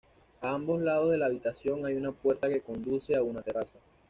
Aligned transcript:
A 0.41 0.55
ambos 0.55 0.81
lados 0.81 1.11
de 1.11 1.19
la 1.19 1.27
habitación 1.27 1.85
hay 1.85 1.93
una 1.95 2.11
puerta 2.11 2.49
que 2.49 2.61
conduce 2.61 3.15
a 3.15 3.21
una 3.21 3.43
terraza. 3.43 3.77